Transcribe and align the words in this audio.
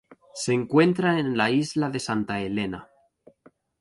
Se 0.33 0.51
encuentra 0.51 1.19
en 1.19 1.37
la 1.37 1.51
isla 1.51 1.91
de 1.91 1.99
Santa 1.99 2.39
Helena. 2.41 2.89